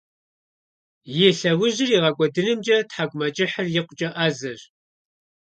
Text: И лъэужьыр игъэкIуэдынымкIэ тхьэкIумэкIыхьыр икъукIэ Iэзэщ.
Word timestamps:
И 1.25 1.29
лъэужьыр 1.37 1.89
игъэкIуэдынымкIэ 1.95 2.75
тхьэкIумэкIыхьыр 2.89 3.67
икъукIэ 3.79 4.09
Iэзэщ. 4.21 4.61